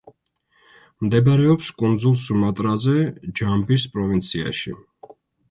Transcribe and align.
მდებარეობს 1.07 1.69
კუნძულ 1.81 2.15
სუმატრაზე, 2.23 2.97
ჯამბის 3.43 3.87
პროვინციაში. 3.95 4.77